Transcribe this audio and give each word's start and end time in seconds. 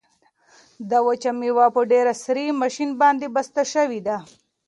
دا 0.89 0.97
وچه 1.07 1.31
مېوه 1.39 1.65
په 1.75 1.81
ډېر 1.91 2.05
عصري 2.13 2.45
ماشین 2.61 2.89
باندې 3.01 3.25
بسته 3.35 3.61
شوې 3.73 3.99
ده. 4.07 4.17